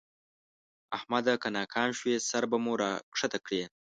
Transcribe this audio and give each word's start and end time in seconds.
احمده! 0.97 1.33
که 1.41 1.47
ناکام 1.57 1.89
شوې؛ 1.97 2.15
سر 2.29 2.43
به 2.51 2.57
مو 2.63 2.73
راکښته 2.81 3.39
کړې. 3.45 3.63